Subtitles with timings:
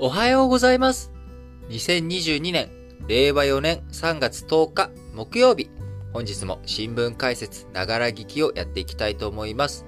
[0.00, 1.10] おはようございます。
[1.70, 2.70] 2022年、
[3.08, 5.70] 令和4年3月10日木曜日。
[6.12, 9.86] 本日も新聞解説、ながら聞きをやっていきたいと思います。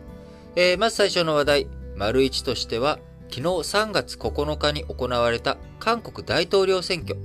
[0.57, 7.17] えー、まず最初の話題、丸一としては、昨日3月9日に行われた韓国大統領選挙。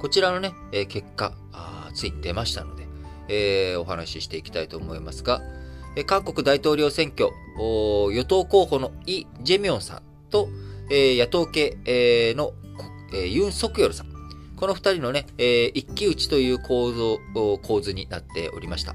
[0.00, 1.34] こちらのね、えー、結果
[1.94, 2.88] ついに出ましたので、
[3.28, 5.40] えー、お話ししていきたいと思いますが、
[5.94, 10.48] えー、韓国大統領選挙、与党候補のイ・ジェミョンさんと、
[10.90, 12.52] え、野党系、え、の、
[13.12, 14.06] え、ユン・ソクヨルさん。
[14.56, 17.18] この二人のね、え、一騎打ちという構造、
[17.62, 18.94] 構図になっておりました。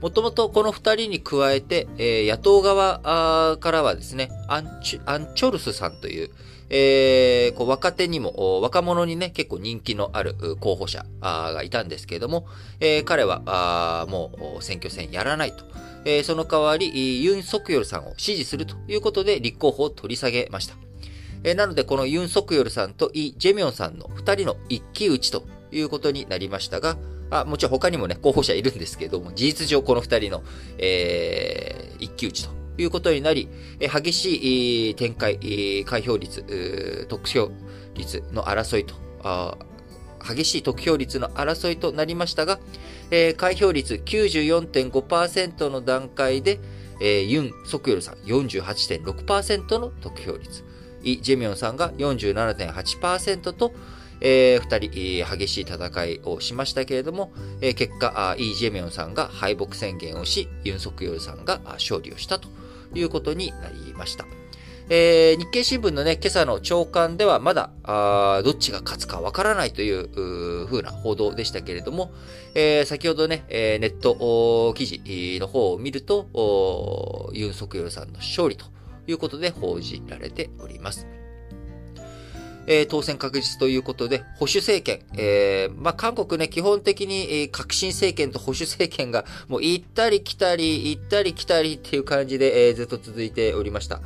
[0.00, 6.30] もともとこの二人に加えて、えー、野党側からはですね、アンチアンチョルスさんという、
[6.70, 12.46] えー、こう若手にも、若者にね、結構人気のある候補者がいたんですけれども、
[12.78, 15.64] えー、彼はもう選挙戦やらないと。
[16.04, 20.87] えー、その代わり、ユン・ソクヨルさんを支持するということで立候補を取り下げました。
[21.44, 26.96] え、なので、このユン・ソクヨルさんとイ・ジェミョンさんの二人の一騎打ちということになりましたが、
[27.30, 30.42] あもちろん他にもね、候補者いるんですけれども、事実上この二人の、
[30.78, 33.48] えー、一騎打ちということになり、
[33.80, 37.50] 激しい展開、開票率、得票
[37.94, 38.94] 率の争いと、
[40.26, 42.58] 激しい得票率の争いとなりましたが、
[43.36, 46.58] 開票率94.5%の段階で、
[47.00, 50.64] ユン・ソクヨルさん48.6%の得票率、
[51.02, 53.72] イ・ジェミョンさんが47.8%と、
[54.20, 62.48] えー、二人、激しい戦いをしましたけれども、えー、結果、イ・ジェミョンさんが敗北宣言をし、ユン・ソクヨルさんが勝利をしたと
[62.94, 64.26] いうことになりました。
[64.90, 72.10] えー、日経新聞のね、今朝の朝刊ではまだ、あどっちが勝つかわからないという風な報道でしたけれども、
[72.54, 78.64] えー、先ほどね、えー、ネット記事の方を見ると、ユン・ソクヨルさんの勝利と
[79.10, 81.06] いうことで報じられております。
[82.70, 94.02] えー、当選確実ということで、保守政権、えー、まあ、韓国ね、基本的に、え、革新政権と保守政権が、もう行ったり来たり、行ったり来たりっていう感じで、えー、ずっと続いておりました。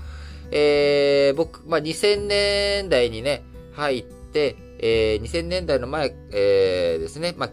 [0.53, 3.43] えー、僕、まあ、2000年代にね、
[3.73, 7.47] 入って、えー、2000年代の前、えー、ですね、ま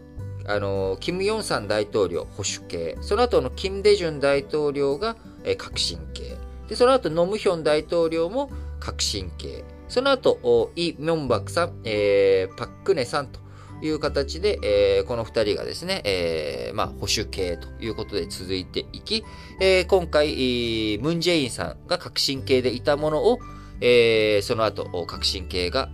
[0.45, 2.97] あ、あの、キム・ヨンサン大統領、保守系。
[3.01, 6.37] その後のキム・デジュン大統領が、えー、革新系。
[6.69, 9.63] で、その後、ノムヒョン大統領も革新系。
[9.87, 13.39] その後、イ・ミョンバクさん、えー、パックネさんと
[13.81, 19.23] いう形で、えー、この二人がですね、えー、まあ、保守系ということで続いていき、
[19.59, 23.39] えー、今回、ムンジェインさんが革新系でいたものを、
[23.81, 25.89] えー、その後、革新系が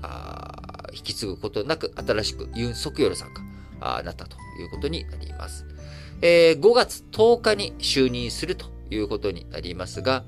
[0.93, 5.65] 引き継ぐことなく、新しくユン・ソクヨルさんがなったということになります。
[6.21, 10.23] えー、5月10日に就任するということになりますが、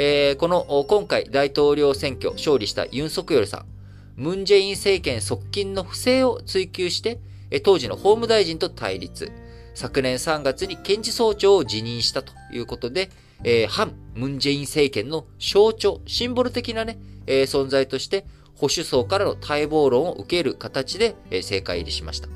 [0.00, 3.66] えー、この今回大統領選挙勝利したユン・ソクヨルさん、
[4.14, 7.18] ムン・ジェイン政権側近の不正を追及して、
[7.64, 9.32] 当時の法務大臣と対立。
[9.74, 13.10] 昨年3月に検事総長を辞任したということで、
[13.42, 22.28] えー、反ムン・ジェイン政権の象徴、シンボル的なね、えー、存在として、保守層からの待望論を受ける形で、えー、政界入りしました。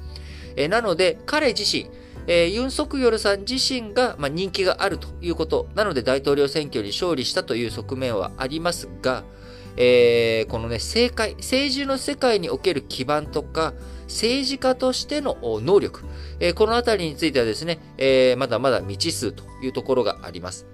[0.57, 1.87] えー、なので、彼自身、
[2.27, 5.69] えー、ユン・ソクヨルさん自身が、まあ、人気があるということ。
[5.75, 9.25] なので大統領選挙に勝利したという側面はありますが、
[9.77, 13.73] えー、このね、政界、政治の世界における基盤とか、
[14.05, 16.05] 政治家としての能力、
[16.41, 20.67] えー、このあたりについてはですね、えー、まだまだ未知数というところがあります。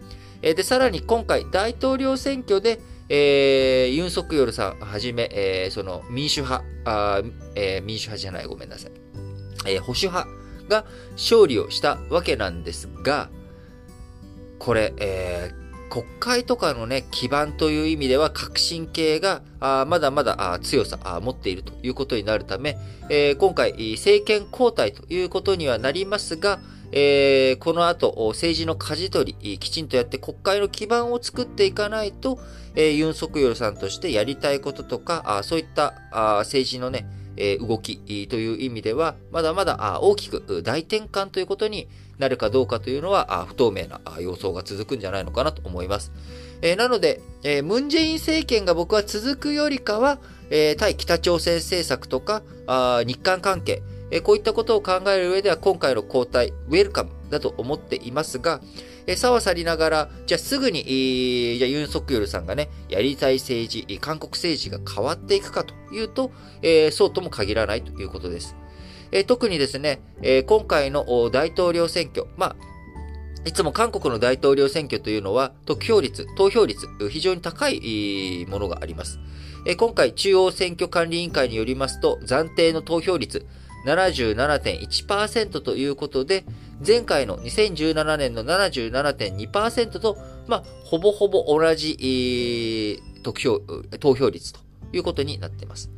[0.42, 7.22] えー、で、さらに今回大統領選挙で、えー、ユン・ソクヨルさんはじめ、えー、その民主派、あ
[7.54, 8.92] えー、民主派じゃない、ごめんなさい。
[9.66, 10.28] えー、保守派
[10.68, 13.28] が勝利をしたわけなんですが、
[14.58, 22.76] これ、えー、国会とかのね、基盤という意味では革新系があまだまだあ強さあ持っているということになるため、
[23.08, 26.60] えー、今回政権交代ということにはなりますが、
[26.92, 32.38] えー、この後政治の舵取りきちんとやって国会の基盤を作っていかないと、
[32.74, 37.06] えー、ユン・ソクヨルさんとしてやりたいこととかあそういったあ政治のね、
[37.38, 41.88] え動きという意味では、まだまだ大きく大転換ということに
[42.18, 46.12] なるかどうかというのは不透明な予想が続くんじゃないのかなと思います。
[46.60, 50.18] えなので、えムンジェイン政権が僕は続くよりかは、
[50.50, 52.42] え対北朝鮮政策とか
[53.06, 58.60] 日韓関係、えこういったことを考える上では今回の交代、ウェルカムだと思っていますが、
[59.08, 66.30] えさはさりながら、じゃあすぐに、じゃあユン・ソクヨルさんがね、やりたい政治、韓国政治が変わっていくかというと、
[66.92, 68.54] そうとも限らないということです。
[69.26, 70.02] 特にですね、
[70.46, 72.56] 今回の大統領選挙、まあ、
[73.46, 79.18] いつも韓国の大統領選挙というのは、得票率、投票率、非常に高いものがあります。
[79.78, 83.46] 今回中央選挙管理委員会によりますと、暫定の投票率
[83.86, 86.44] 77.1%ということで、
[86.86, 90.16] 前回の2017年の77.2%と、
[90.46, 93.60] まあ、ほぼほぼ同じ、えー、得票
[94.00, 94.60] 投票率と
[94.92, 95.90] いうことになっています。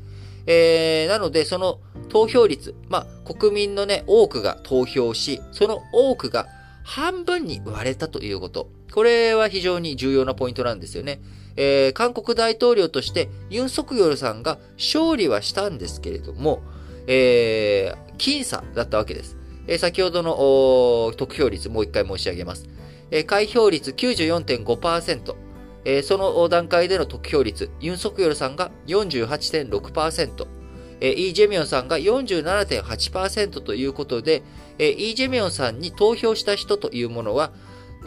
[0.47, 6.47] えー、なので、その投票率、まあ、国民のね、多くが投票し、その多くが
[6.83, 8.69] 半分に割れたということ。
[8.93, 11.21] これは非常に重要なポイントなんですよね。
[11.57, 16.63] えー、韓国大統領としてユン・ソクヨルさんが勝利はしたんですけれども、
[17.07, 19.40] えー、僅差だったわけです。
[19.71, 22.69] え、先ほどの得票率もう一回申し上げます。
[23.13, 25.37] え、開票率94.5%、
[25.85, 30.47] えー、その段階での得票率、ユン・ソクヨルさんが48.6%、
[31.01, 34.43] えー、イ・ジェミョンさんが47.8%ということで、
[34.79, 37.53] えー、イ・ジェミョンさんに投票した人というものは、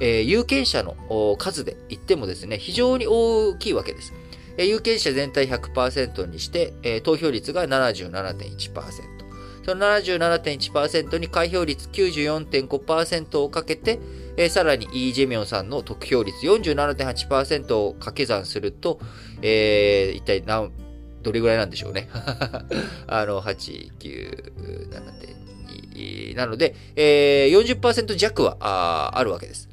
[0.02, 4.12] え、有権者の数で言ってもですね、非常に大きいわけです。
[4.58, 9.23] 有権者全体100%にして、投票率が77.1%。
[9.66, 14.00] その77.1%に開票率94.5%をかけて、
[14.36, 19.00] えー、さらにイ・ジェミョンさんの得票率47.8%を掛け算すると、
[19.42, 20.72] えー、一体何、
[21.22, 22.10] どれぐらいなんでしょうね。
[23.08, 29.70] あの、8、9、7.2なので、えー、40%弱はああるわけです。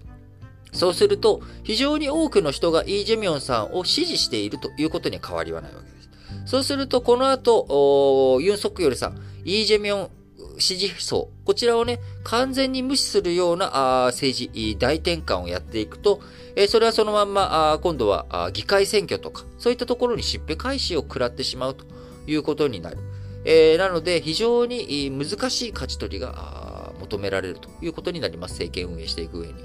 [0.72, 6.10] そうすると、非常に多くの人がイ・ジェミョンさんを支持しているということには変わりはないわけです。
[6.46, 10.10] そうすると、この後、ユン・ソクヨルさん、イ・ジェミョン
[10.58, 16.20] 支持層、こちらをね、完全に無視するような政治、大転換をやっていくと、
[16.56, 21.84] えそれはそのまんま、今度は議会選挙とか、そういったところにしっぺ返しを食らってしまうと
[22.26, 22.98] いうことになる。
[23.44, 28.52] えー、なので、非常に難しい勝ち取りが求められるということになります。
[28.52, 29.58] 政権運営していく上には。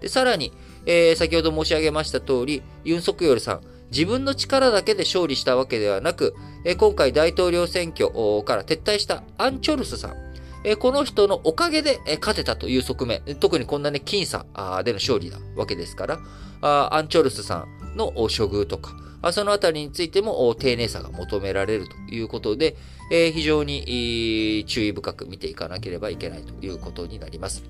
[0.00, 0.52] で、さらに、
[0.86, 6.34] えー、先ほど申し上げました通り、ユン・ソクヨルさん、自分の力だけで勝利したわけではなく、
[6.78, 8.08] 今回大統領選挙
[8.44, 10.16] から撤退したアン・チョルスさん、
[10.78, 14.44] この人のおかげで、勝てたという側面、特にこんなね、僅差
[14.84, 16.20] での勝利なわけですから、
[16.62, 18.94] アン・チョルスさんの処遇とか、
[19.32, 22.76] そのあたりについても丁寧さが求められるということで、
[23.32, 27.64] 非常に注意深く見ていかなければいけないということになります。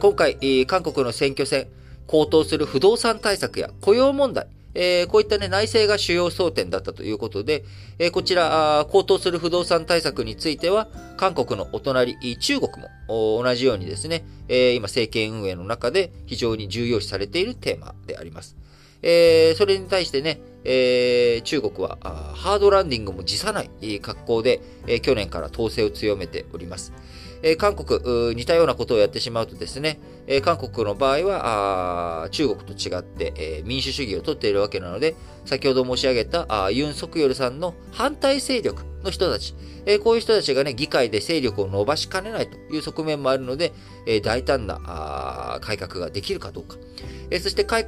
[0.00, 1.68] 今回、韓国の選挙戦、
[2.06, 7.64] 高騰する不動産対策や雇用問題、えこういったね、内政が主要争点だったということで、
[7.98, 18.56] えこちら、高騰する不動産対策については、韓国のお隣、中国も同じようにですね、え今政権運営の中で非常に重要視されているテーマであります。
[19.02, 21.98] えそれに対してね、え中国は
[22.34, 26.92] ハードランディングも辞さない格好で、え去年から統制を強めております。
[27.46, 35.14] え韓国、似たようなことをやってしまうとですね、え韓国の場合は、中国と違って、え民主主義をとっているわけなので、
[35.44, 39.54] 先ほど申し上げたあユン・ソクヨルさんの反対勢力の人たち、
[39.84, 43.74] えこういう人たちがね、議会で勢力を伸ばしかねないという側面もあるので、
[44.06, 46.78] え大胆なあ改革ができるかどうか。
[47.30, 47.84] えそして、大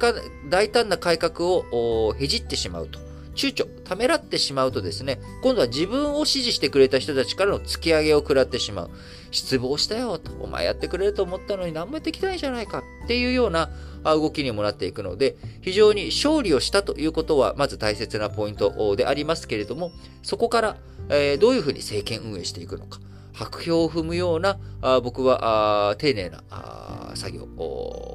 [0.69, 3.06] 胆な改革をへじってしまうと。
[3.37, 8.89] 躊躇、ためらってしまうとですね、今度は自分を支持してくれた人たちからの突き上げを食らってしまう。
[9.31, 13.69] 失望したよと、お前やってくれると思ったのに何もやってきたいじゃないかっていうような
[14.03, 19.91] 動きにもなっていくので、非常に勝利をしたということは、まず大切なポイントでありますけれども、
[20.23, 20.77] そこから、
[21.09, 22.99] え、どういうふうに政権運営していくのか、
[23.33, 27.47] 白票を踏むような、あ僕はあ丁寧なあ作業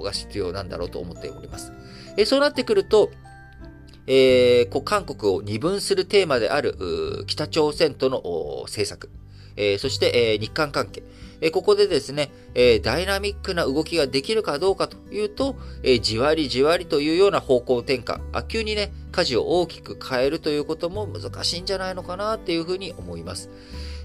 [0.02, 1.72] が必要なんだろうと思っております。
[2.16, 3.10] え、そうなってくると、
[4.06, 9.10] えー、韓国を二分するテーマである北朝鮮との政策、
[9.56, 11.02] えー、そして、えー、日韓関係、
[11.40, 23.50] えー、ここでですね、えダイナミックな動きができるかどうかというと、えじわりじわりというような方向転換、あ急にね、舵を大きく変えるということも難しいんじゃないのかなっていうふうに思います。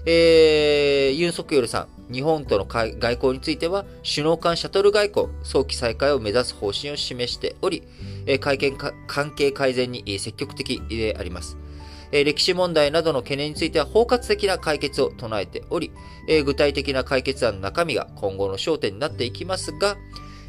[0.06, 7.82] えー、ユン・ソクヨルさん、日本との外交については、首脳間シャトル外交、早期再開を目指す方針を示しており、
[8.28, 11.56] え会見関係改善に積極的であります。
[12.12, 15.92] 歴史問題などの懸念については包括的な解決を唱えており、
[16.44, 19.96] 具体的な解決案の中身が今後の焦点になっていきますが、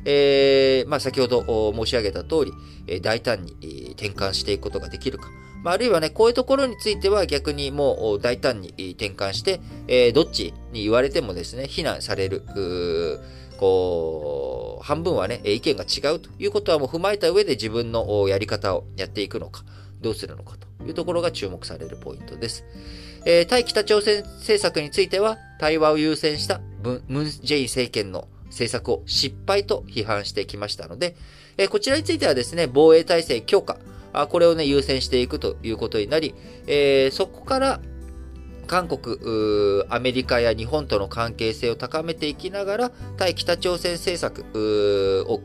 [0.05, 2.45] えー、まあ、先ほど申し上げた通
[2.87, 3.53] り、大胆に
[3.91, 5.29] 転換していくことができるか、
[5.63, 12.43] まあ、るいはね、こういうところについては逆にもう大胆に転換して、え、どっちに言われてもですね、非難される、
[13.59, 19.65] こう、半分はね、意見が違うということはもう踏まえた上で自分のやり方をやっていくのか、
[19.99, 22.63] どうするのかというところが注目されるポイントです。
[23.25, 31.17] えー、対北朝鮮政策については、対話を優先したムン・ジェイン政権の政策を失敗と批判してきましたので、
[31.57, 33.77] えー、こちらについてはですね、防衛体制強化、
[34.13, 36.33] あこれをね、優先していくということになり、
[36.65, 37.81] えー、そこから、
[38.69, 45.41] 韓国、アメリカや日本との関係性を高めていきながら、対北朝鮮政策を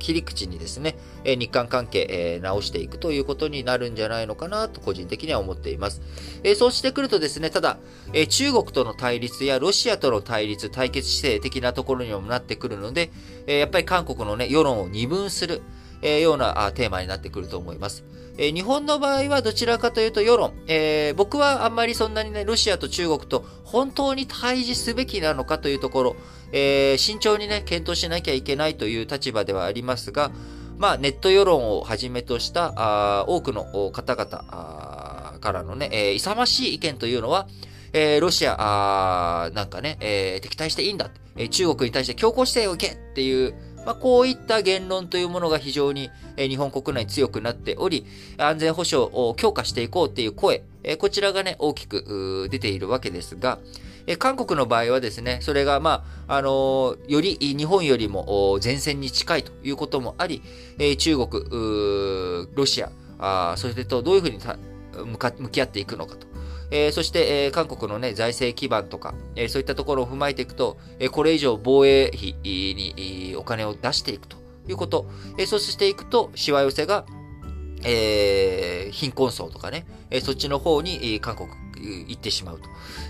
[0.00, 6.02] 切り口にですね、日韓関係、直していくということになるんじゃないのかなと個人的には思っています。
[6.56, 7.78] そうしてくるとですね、ただ、
[8.28, 13.12] 中国との対立やロシアとの対立、対決姿勢的なところにもなってくるので、
[13.46, 15.62] やっぱり韓国のね、世論を二分する、
[16.02, 18.04] ようなテーマになってくると思います。
[18.38, 26.16] え、日本の場合はどちらかというと世論、えー、僕はあんまりそんなにね、ロシアと中国と本当に対峙すべきなのかというところ、
[26.52, 30.30] えー、慎重にね、検討しなきゃいけないという立場ではありますが、
[30.78, 37.48] まあ、ネット世論をはじめとしたあ多くの方々からのね、えー、勇ましい意見というのは、
[37.92, 38.56] えー、ロシア
[39.44, 43.54] あなんかね、えー、敵対していいんだ、えー、中国に対して強硬姿勢をいけっていう、
[43.86, 48.04] まあ、こういった言論というものが非常に日本国内強くなっており、
[48.36, 50.64] 安全保障を強化していこうっていう声、
[50.98, 53.60] こちらがね、大きく出ているわけですが、
[54.18, 60.42] 韓国の場合はですね、それが、まあ、あのより日本よりも前線に近いということもあり、
[60.98, 62.84] 中国、ロシ
[63.18, 64.38] ア、それとどういうふうに
[65.38, 66.26] 向き合っていくのかと。
[66.70, 74.36] えー、そして、えー、韓国のね、財政基盤とか、えー、そういったところを踏まえていくと、えこれ以上防衛費にお金を出していくと
[74.68, 75.06] いうこと、
[75.38, 77.04] えそしていくと、しわ寄せが、
[77.84, 81.50] え貧困層とかね、えそっちの方に韓国
[82.08, 82.68] 行ってしまうと。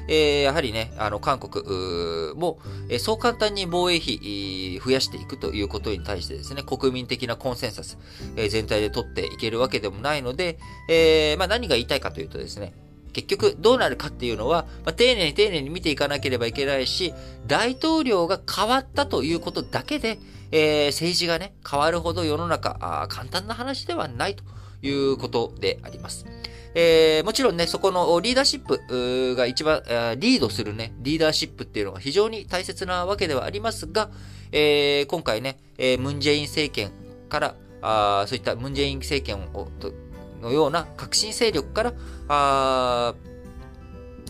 [0.09, 2.59] えやはりね、あの、韓国も、
[2.91, 7.97] えそう簡単に防衛費増やしていくということに対してですね、国民的なコンセンサス、
[8.37, 10.59] え全体で取っていけるわけでもないので、
[10.89, 12.75] えまあ、何が言いたいかというとですね、
[13.17, 17.15] 結局どうなるかっていうのは、まあ、丁寧に丁寧に見ていかなければいけないし、
[17.47, 20.19] 大統領が変わったということだけで、
[20.53, 24.45] えー、政治がね、変わるほど世の中、あ簡単な話ではないと
[24.83, 26.27] いうことであります。
[26.75, 29.83] えー、もちろんね、そこのリーダーシップが一番
[30.19, 34.11] リードするね、リーダーシップっていうのが非常に大切なわけではありますが、
[34.53, 35.57] えー、今回ね、
[35.99, 36.93] ムンジェイン政権
[37.31, 39.69] から、あそういったムンジェイン政権を
[40.47, 41.93] のような革新勢力から、
[42.29, 43.15] あ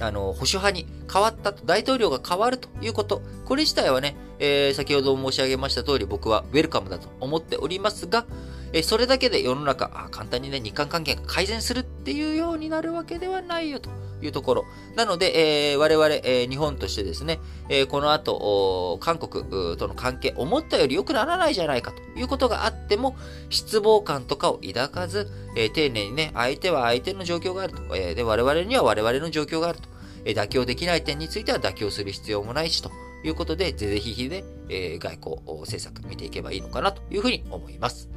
[0.01, 8.27] あの、保守派に変わったと、大統領が変わるということ、これ自体はね、えー、先ほど申し上げました通り僕はウェルカムだと思っておりますが、
[8.73, 13.91] えー、それだけで世の中、あ簡単にね、日韓関係が改善するっていうようになるわけではないよと。
[14.23, 14.65] いうところ。
[14.95, 23.17] なので、えー、我々、えー、日本としてですね、えー、この後、韓国との関係、思ったより良くならないじゃないかということがあっても、
[23.51, 27.97] 失望感とかを抱かず、えー、丁寧にね、相手は相手の状況があると。
[27.97, 29.89] えー、で、我々には我々の状況があると。
[30.25, 32.91] えー、妥協できない点については妥協する必要もないし、と
[33.25, 38.16] いうことで、ぜぜひひで、えー、外交政策見ていけばいいのかなというふうに思います。